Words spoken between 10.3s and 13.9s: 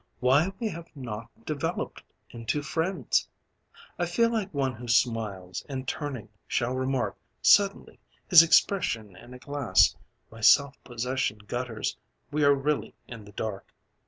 My self possession gutters; we are really in the dark.